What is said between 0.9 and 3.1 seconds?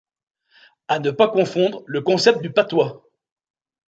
ne pas confondre le concept du patois.